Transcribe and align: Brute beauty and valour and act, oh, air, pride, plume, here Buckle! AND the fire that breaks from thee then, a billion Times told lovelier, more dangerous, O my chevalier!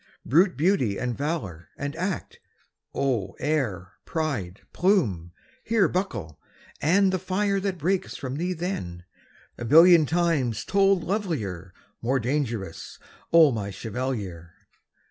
Brute 0.25 0.57
beauty 0.57 0.97
and 0.97 1.15
valour 1.15 1.69
and 1.77 1.95
act, 1.95 2.39
oh, 2.91 3.33
air, 3.39 3.91
pride, 4.03 4.61
plume, 4.73 5.31
here 5.63 5.87
Buckle! 5.87 6.39
AND 6.81 7.13
the 7.13 7.19
fire 7.19 7.59
that 7.59 7.77
breaks 7.77 8.15
from 8.17 8.37
thee 8.37 8.53
then, 8.53 9.03
a 9.59 9.63
billion 9.65 10.07
Times 10.07 10.65
told 10.65 11.03
lovelier, 11.03 11.71
more 12.01 12.19
dangerous, 12.19 12.97
O 13.31 13.51
my 13.51 13.69
chevalier! 13.69 14.55